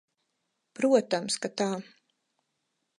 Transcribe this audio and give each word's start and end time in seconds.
Protams, 0.79 1.39
ka 1.45 1.53
tā. 1.63 1.71